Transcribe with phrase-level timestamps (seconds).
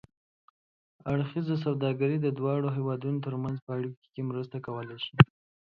[1.11, 5.15] اړخیزه سوداګري د دواړو هېوادونو ترمنځ په اړیکو کې مرسته کولای شي.